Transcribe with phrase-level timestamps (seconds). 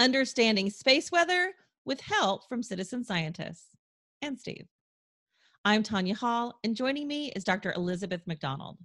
[0.00, 1.54] Understanding Space Weather
[1.84, 3.76] with help from citizen scientists
[4.22, 4.68] and Steve.
[5.64, 7.72] I'm Tanya Hall, and joining me is Dr.
[7.72, 8.78] Elizabeth MacDonald,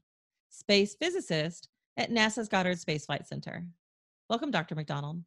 [0.49, 3.63] space physicist at NASA's Goddard Space Flight Center.
[4.28, 4.73] Welcome, Dr.
[4.73, 5.21] MacDonald.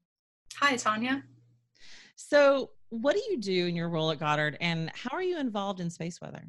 [0.56, 1.22] Hi, Tanya.
[2.16, 5.78] So, what do you do in your role at Goddard, and how are you involved
[5.78, 6.42] in space weather?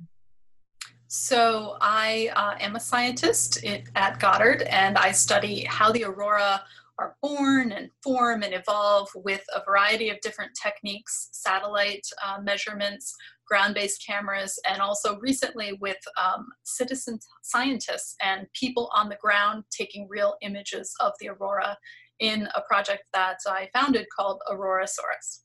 [1.10, 3.64] So, I uh, am a scientist
[3.96, 6.64] at Goddard, and I study how the aurora
[7.00, 13.13] are born and form and evolve with a variety of different techniques, satellite uh, measurements,
[13.48, 20.08] ground-based cameras, and also recently with um, citizen scientists and people on the ground taking
[20.09, 21.77] real images of the aurora
[22.20, 25.44] in a project that I founded called Aurorasaurus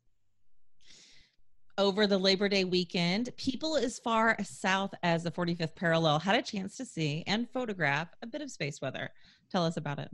[1.79, 6.43] over the Labor Day weekend, people as far south as the 45th parallel had a
[6.43, 9.11] chance to see and photograph a bit of space weather.
[9.51, 10.11] Tell us about it.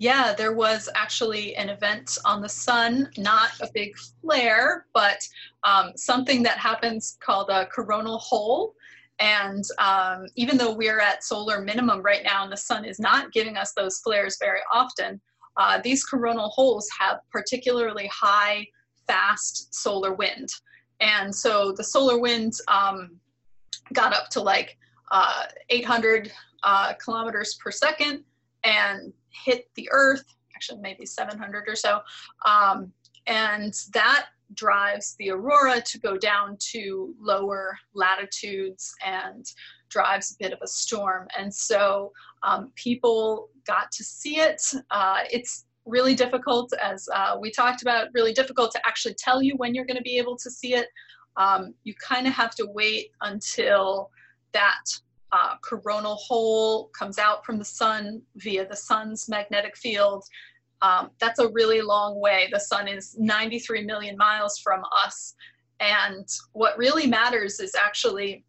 [0.00, 5.20] Yeah, there was actually an event on the sun, not a big flare, but
[5.62, 8.72] um, something that happens called a coronal hole.
[9.18, 13.30] And um, even though we're at solar minimum right now and the sun is not
[13.32, 15.20] giving us those flares very often,
[15.58, 18.66] uh, these coronal holes have particularly high,
[19.06, 20.48] fast solar wind.
[21.00, 23.20] And so the solar wind um,
[23.92, 24.78] got up to like
[25.12, 28.24] uh, 800 uh, kilometers per second
[28.64, 32.00] and hit the Earth, actually maybe 700 or so.
[32.46, 32.92] Um,
[33.26, 39.46] and that drives the aurora to go down to lower latitudes and
[39.88, 41.28] drives a bit of a storm.
[41.38, 44.62] And so um, people got to see it.
[44.90, 49.54] Uh, it's really difficult, as uh, we talked about, really difficult to actually tell you
[49.56, 50.88] when you're going to be able to see it.
[51.36, 54.10] Um, you kind of have to wait until
[54.52, 54.82] that
[55.32, 60.24] uh, coronal hole comes out from the sun via the sun's magnetic field.
[60.82, 62.48] Um, that's a really long way.
[62.52, 65.34] The sun is 93 million miles from us.
[65.78, 68.44] And what really matters is actually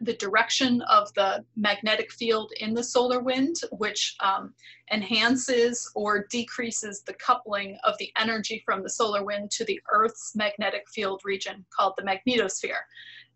[0.00, 4.54] the direction of the magnetic field in the solar wind, which um,
[4.92, 10.34] enhances or decreases the coupling of the energy from the solar wind to the Earth's
[10.36, 12.80] magnetic field region called the magnetosphere.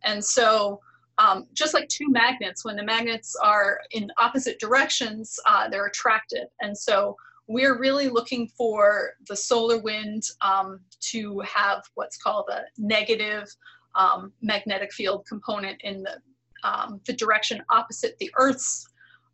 [0.05, 0.81] And so
[1.19, 6.47] um, just like two magnets, when the magnets are in opposite directions, uh, they're attracted.
[6.61, 7.17] And so
[7.49, 13.49] we're really looking for the solar wind um, to have what's called a negative
[13.95, 16.17] um, magnetic field component in the
[16.65, 18.87] um, the direction opposite the Earth's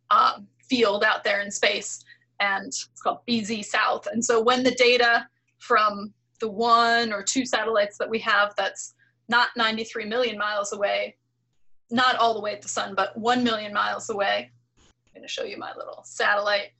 [0.09, 2.03] uh, field out there in space,
[2.39, 4.07] and it's called BZ South.
[4.11, 5.27] And so when the data
[5.59, 8.95] from the one or two satellites that we have that's
[9.27, 11.15] not 93 million miles away,
[11.91, 14.51] not all the way at the sun, but 1 million miles away.
[14.77, 16.71] I'm going to show you my little satellite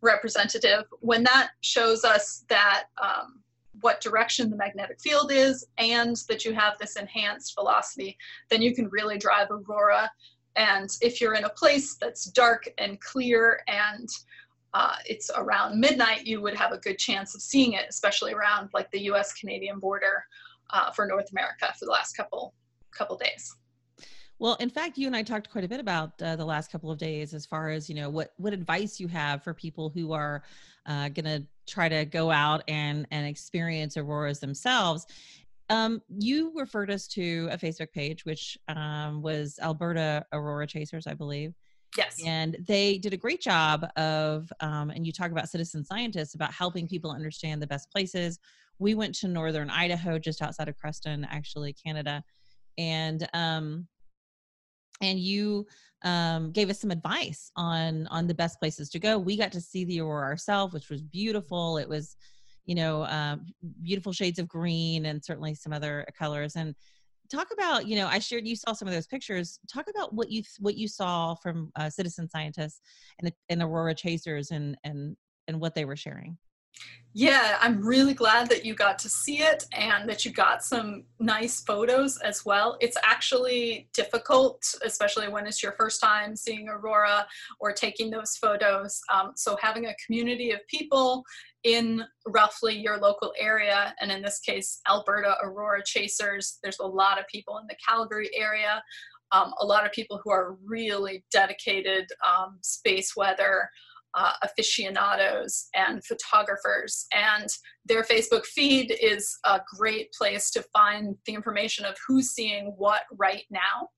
[0.00, 0.84] representative.
[1.00, 3.40] When that shows us that um,
[3.80, 8.16] what direction the magnetic field is and that you have this enhanced velocity,
[8.50, 10.10] then you can really drive aurora.
[10.56, 14.08] And if you're in a place that's dark and clear and
[14.74, 18.68] uh, it's around midnight, you would have a good chance of seeing it, especially around
[18.74, 19.32] like the U.S.
[19.32, 20.24] Canadian border
[20.70, 22.54] uh, for North America for the last couple
[22.90, 23.54] couple days.
[24.40, 26.90] Well, in fact, you and I talked quite a bit about uh, the last couple
[26.90, 30.12] of days as far as you know what what advice you have for people who
[30.12, 30.42] are
[30.86, 35.06] uh, going to try to go out and and experience auroras themselves.
[35.70, 41.14] Um, you referred us to a Facebook page, which um, was Alberta Aurora Chasers, I
[41.14, 41.52] believe.
[41.96, 42.16] Yes.
[42.24, 46.52] And they did a great job of, um, and you talk about citizen scientists about
[46.52, 48.38] helping people understand the best places.
[48.78, 52.22] We went to northern Idaho, just outside of Creston, actually, Canada,
[52.76, 53.88] and um,
[55.00, 55.66] and you
[56.02, 59.18] um, gave us some advice on on the best places to go.
[59.18, 61.78] We got to see the aurora ourselves, which was beautiful.
[61.78, 62.16] It was,
[62.66, 63.36] you know, uh,
[63.82, 66.56] beautiful shades of green and certainly some other colors.
[66.56, 66.74] And
[67.30, 69.58] talk about, you know, I shared you saw some of those pictures.
[69.72, 72.80] Talk about what you what you saw from uh, citizen scientists
[73.20, 75.16] and and aurora chasers and and
[75.46, 76.36] and what they were sharing.
[77.14, 81.04] Yeah, I'm really glad that you got to see it and that you got some
[81.18, 82.76] nice photos as well.
[82.80, 87.26] It's actually difficult, especially when it's your first time seeing Aurora
[87.60, 89.00] or taking those photos.
[89.12, 91.24] Um, so having a community of people
[91.64, 97.18] in roughly your local area, and in this case, Alberta Aurora Chasers, there's a lot
[97.18, 98.82] of people in the Calgary area,
[99.32, 103.68] um, a lot of people who are really dedicated um, space weather
[104.18, 107.06] uh, aficionados and photographers.
[107.14, 107.48] And
[107.86, 113.02] their Facebook feed is a great place to find the information of who's seeing what
[113.16, 113.88] right now.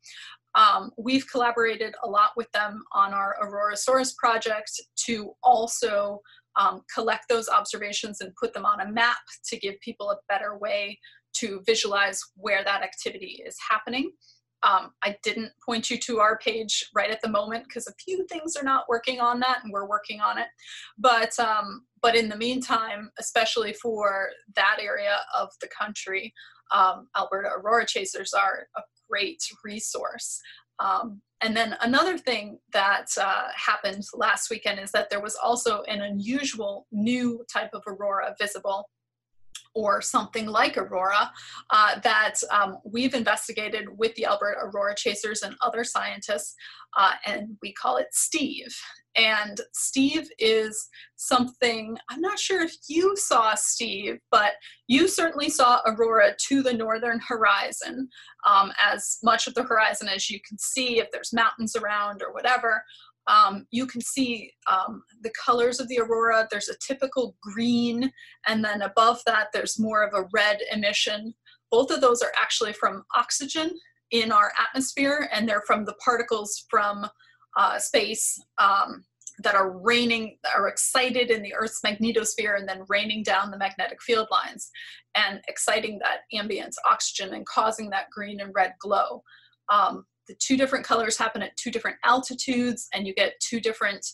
[0.54, 4.70] Um, we've collaborated a lot with them on our Aurora Aurorasaurus project
[5.06, 6.20] to also
[6.60, 9.18] um, collect those observations and put them on a map
[9.48, 10.98] to give people a better way
[11.34, 14.10] to visualize where that activity is happening.
[14.62, 18.26] Um, I didn't point you to our page right at the moment because a few
[18.26, 20.48] things are not working on that and we're working on it.
[20.98, 26.34] But, um, but in the meantime, especially for that area of the country,
[26.72, 30.40] um, Alberta Aurora Chasers are a great resource.
[30.78, 35.82] Um, and then another thing that uh, happened last weekend is that there was also
[35.84, 38.88] an unusual new type of aurora visible
[39.74, 41.30] or something like Aurora
[41.70, 46.54] uh, that um, we've investigated with the Alberta Aurora Chasers and other scientists,
[46.98, 48.74] uh, and we call it Steve.
[49.16, 54.52] And Steve is something, I'm not sure if you saw Steve, but
[54.86, 58.08] you certainly saw Aurora to the northern horizon,
[58.46, 62.32] um, as much of the horizon as you can see if there's mountains around or
[62.32, 62.84] whatever.
[63.30, 66.48] Um, you can see um, the colors of the aurora.
[66.50, 68.12] There's a typical green,
[68.46, 71.34] and then above that, there's more of a red emission.
[71.70, 73.78] Both of those are actually from oxygen
[74.10, 77.06] in our atmosphere, and they're from the particles from
[77.56, 79.04] uh, space um,
[79.44, 84.02] that are raining, are excited in the Earth's magnetosphere and then raining down the magnetic
[84.02, 84.70] field lines
[85.14, 89.22] and exciting that ambient oxygen and causing that green and red glow.
[89.72, 94.06] Um, the two different colors happen at two different altitudes and you get two different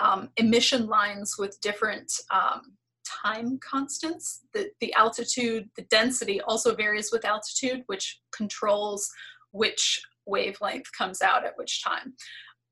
[0.00, 2.76] um, emission lines with different um,
[3.06, 4.40] time constants.
[4.54, 9.08] The, the altitude, the density also varies with altitude, which controls
[9.52, 12.14] which wavelength comes out at which time.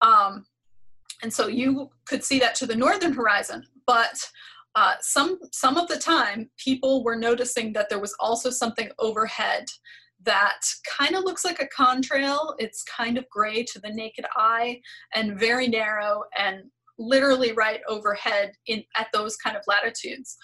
[0.03, 0.45] Um,
[1.23, 4.19] and so you could see that to the northern horizon, but
[4.75, 9.67] uh, some some of the time people were noticing that there was also something overhead
[10.25, 10.61] that
[10.99, 12.55] kind of looks like a contrail.
[12.59, 14.81] It's kind of gray to the naked eye
[15.15, 16.65] and very narrow and
[16.99, 20.37] literally right overhead in at those kind of latitudes.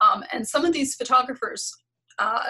[0.00, 1.70] Um, and some of these photographers
[2.18, 2.44] uh,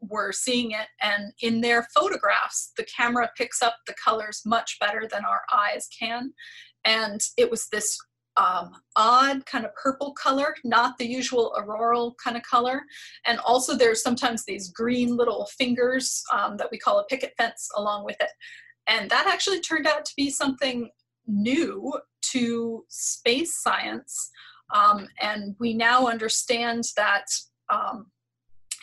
[0.00, 5.08] were seeing it, and in their photographs, the camera picks up the colors much better
[5.10, 6.32] than our eyes can.
[6.84, 7.98] And it was this
[8.38, 12.82] um, odd kind of purple color, not the usual auroral kind of color.
[13.26, 17.68] And also there's sometimes these green little fingers um, that we call a picket fence
[17.76, 18.30] along with it.
[18.86, 20.88] And that actually turned out to be something
[21.26, 21.92] new
[22.32, 24.30] to space science.
[24.74, 27.26] Um, and we now understand that
[27.70, 28.06] um,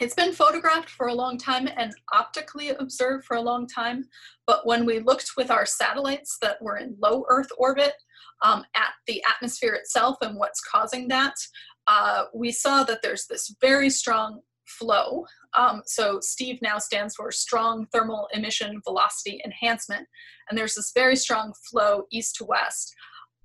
[0.02, 4.06] it's been photographed for a long time and optically observed for a long time.
[4.46, 7.94] But when we looked with our satellites that were in low Earth orbit,
[8.44, 11.34] um, at the atmosphere itself and what's causing that,
[11.88, 15.26] uh, we saw that there's this very strong flow.
[15.58, 20.08] Um, so STEVE now stands for Strong Thermal Emission Velocity Enhancement.
[20.50, 22.94] And there's this very strong flow east to west.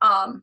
[0.02, 0.42] Um,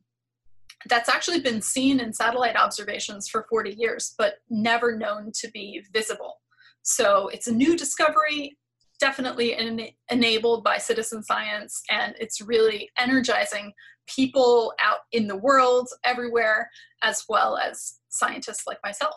[0.88, 5.84] that's actually been seen in satellite observations for 40 years, but never known to be
[5.92, 6.36] visible.
[6.84, 8.58] So it's a new discovery,
[9.00, 13.74] definitely en- enabled by citizen science, and it's really energizing
[14.08, 16.70] people out in the world everywhere,
[17.04, 19.16] as well as scientists like myself.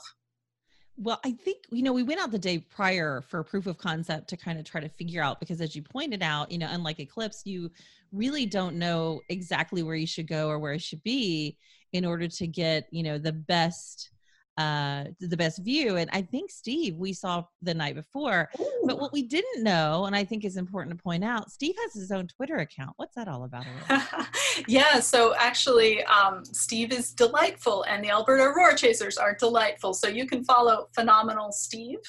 [0.96, 4.28] Well, I think, you know, we went out the day prior for proof of concept
[4.28, 7.00] to kind of try to figure out because, as you pointed out, you know, unlike
[7.00, 7.70] Eclipse, you
[8.12, 11.56] really don't know exactly where you should go or where it should be
[11.92, 14.10] in order to get, you know, the best
[14.58, 15.97] uh, the best view.
[15.97, 18.50] And I think Steve we saw the night before.
[18.61, 18.85] Ooh.
[18.85, 21.95] But what we didn't know, and I think is important to point out, Steve has
[21.95, 22.92] his own Twitter account.
[22.97, 23.64] What's that all about?
[24.69, 29.95] yeah, so actually, um, Steve is delightful, and the Alberta Aurora Chasers are delightful.
[29.95, 32.00] So you can follow Phenomenal Steve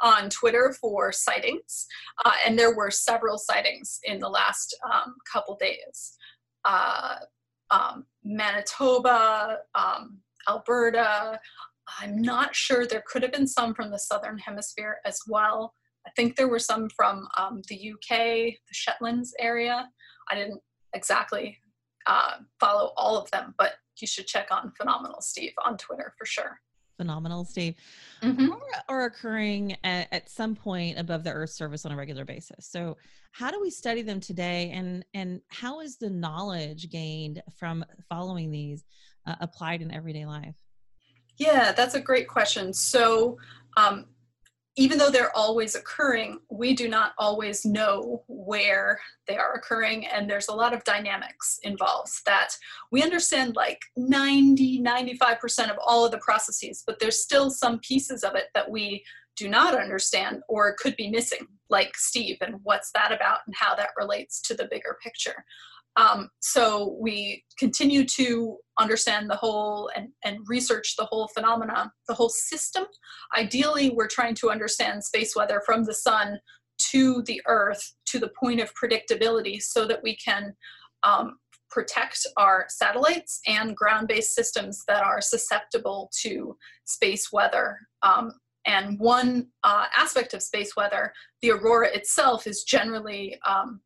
[0.00, 1.86] on Twitter for sightings,
[2.24, 6.16] uh, and there were several sightings in the last um, couple days.
[6.64, 7.16] Uh,
[7.70, 11.38] um, Manitoba, um, Alberta,
[12.00, 12.86] I'm not sure.
[12.86, 15.74] There could have been some from the Southern Hemisphere as well.
[16.06, 19.88] I think there were some from um, the UK, the Shetlands area.
[20.30, 20.60] I didn't
[20.94, 21.58] exactly
[22.06, 26.24] uh, follow all of them, but you should check on Phenomenal Steve on Twitter for
[26.24, 26.60] sure.
[26.96, 27.76] Phenomenal Steve.
[28.22, 28.52] Mm-hmm.
[28.88, 32.66] Are occurring at, at, some point above the Earth's surface on a regular basis.
[32.66, 32.98] So,
[33.32, 38.50] how do we study them today, and and how is the knowledge gained from following
[38.50, 38.84] these
[39.24, 40.56] uh, applied in everyday life?
[41.40, 42.74] Yeah, that's a great question.
[42.74, 43.38] So,
[43.78, 44.04] um,
[44.76, 50.28] even though they're always occurring, we do not always know where they are occurring, and
[50.28, 52.50] there's a lot of dynamics involved that
[52.92, 58.22] we understand like 90, 95% of all of the processes, but there's still some pieces
[58.22, 59.02] of it that we
[59.34, 63.74] do not understand or could be missing, like Steve and what's that about and how
[63.74, 65.44] that relates to the bigger picture.
[65.96, 72.14] Um, so we continue to understand the whole and, and research the whole phenomena, the
[72.14, 72.84] whole system.
[73.36, 76.38] Ideally, we're trying to understand space weather from the sun
[76.92, 80.54] to the earth to the point of predictability so that we can
[81.02, 81.36] um,
[81.70, 87.78] protect our satellites and ground-based systems that are susceptible to space weather.
[88.02, 88.32] Um,
[88.66, 93.80] and one uh, aspect of space weather, the aurora itself, is generally um,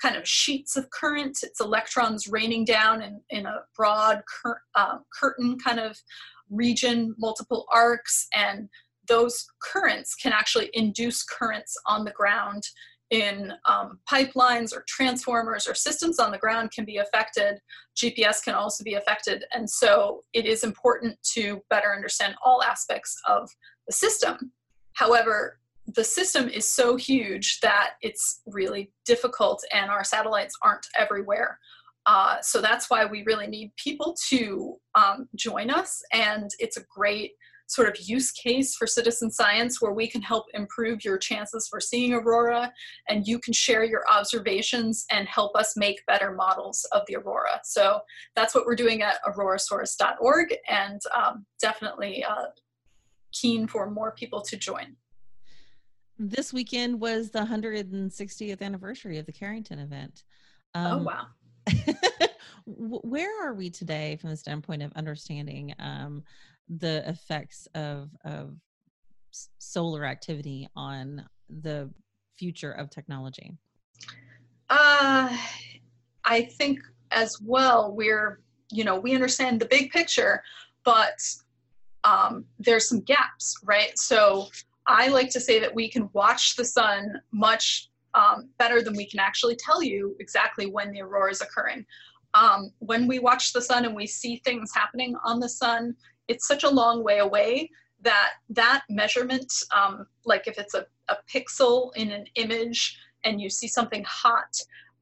[0.00, 1.38] kind of sheets of current.
[1.42, 5.96] It's electrons raining down in, in a broad cur uh, curtain kind of
[6.50, 8.68] region, multiple arcs, and
[9.08, 12.62] those currents can actually induce currents on the ground
[13.10, 17.58] in um, pipelines or transformers or systems on the ground can be affected.
[17.96, 19.44] GPS can also be affected.
[19.52, 23.50] And so it is important to better understand all aspects of
[23.88, 24.52] the system.
[24.94, 25.58] However,
[25.94, 31.58] the system is so huge that it's really difficult and our satellites aren't everywhere.
[32.06, 36.84] Uh, so that's why we really need people to um, join us and it's a
[36.94, 37.32] great
[37.70, 41.80] sort of use case for citizen science where we can help improve your chances for
[41.80, 42.72] seeing aurora
[43.08, 47.60] and you can share your observations and help us make better models of the aurora.
[47.62, 48.00] So
[48.34, 52.46] that's what we're doing at aurorasaurus.org and um, definitely uh,
[53.32, 54.96] keen for more people to join.
[56.22, 60.24] This weekend was the 160th anniversary of the Carrington event.
[60.74, 61.26] Oh, um, oh, wow.
[62.66, 66.22] where are we today from the standpoint of understanding um,
[66.68, 68.54] the effects of of
[69.58, 71.88] solar activity on the
[72.36, 73.52] future of technology?
[74.68, 75.34] Uh,
[76.26, 76.80] I think
[77.12, 80.42] as well we're you know we understand the big picture,
[80.84, 81.18] but
[82.04, 83.98] um, there's some gaps, right?
[83.98, 84.48] So
[84.90, 89.06] I like to say that we can watch the sun much um, better than we
[89.06, 91.86] can actually tell you exactly when the aurora is occurring.
[92.34, 95.94] Um, when we watch the sun and we see things happening on the sun,
[96.28, 97.70] it's such a long way away
[98.02, 103.50] that that measurement, um, like if it's a, a pixel in an image and you
[103.50, 104.56] see something hot,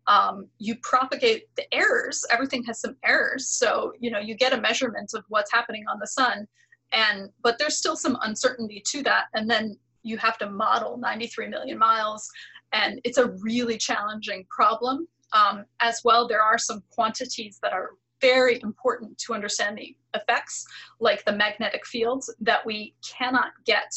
[0.07, 2.25] um, you propagate the errors.
[2.31, 3.47] Everything has some errors.
[3.47, 6.49] So, you know, you get a measurement of what's happening on the sun
[6.93, 9.27] and, but there's still some uncertainty to that.
[9.35, 12.31] And then you have to model 93 million miles
[12.73, 15.09] and it's a really challenging problem.
[15.33, 17.91] Um, as well, there are some quantities that are
[18.21, 20.67] very important to understand the effects,
[21.01, 23.93] like the magnetic fields, that we cannot get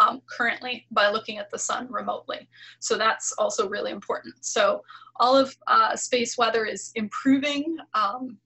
[0.00, 2.48] um, currently by looking at the sun remotely.
[2.80, 4.34] So that's also really important.
[4.40, 4.82] So
[5.16, 8.36] all of uh, space weather is improving, um,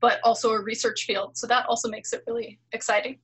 [0.00, 1.36] but also a research field.
[1.36, 3.18] So that also makes it really exciting.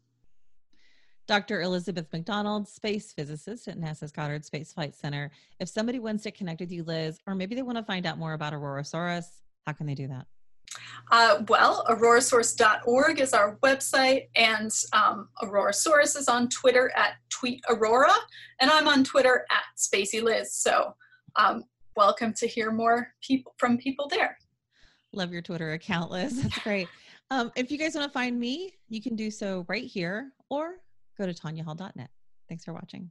[1.27, 1.63] Dr.
[1.63, 5.31] Elizabeth MacDonald, space physicist at NASA's Goddard Space Flight Center.
[5.59, 8.19] If somebody wants to connect with you, Liz, or maybe they want to find out
[8.19, 9.25] more about Aurorasaurus,
[9.67, 10.27] how can they do that?
[11.11, 18.13] Uh, well, aurorasaurus.org is our website, and um, Aurorasaurus is on Twitter at Tweet Aurora,
[18.61, 20.55] and I'm on Twitter at Spacey Liz.
[20.55, 20.95] So,
[21.37, 21.65] um,
[21.97, 24.37] welcome to hear more people from people there.
[25.15, 26.43] Love your Twitter account, Liz.
[26.43, 26.89] That's great.
[27.31, 30.77] Um, if you guys want to find me, you can do so right here or
[31.19, 32.11] go to tanyahall.net.
[32.49, 33.11] Thanks for watching.